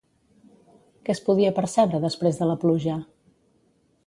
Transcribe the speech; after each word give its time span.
Què 1.03 1.13
es 1.15 1.21
podia 1.27 1.53
percebre 1.59 2.01
després 2.09 2.41
de 2.41 2.51
la 2.53 2.57
pluja? 2.65 3.01